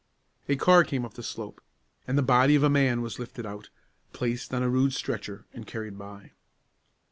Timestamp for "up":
1.05-1.13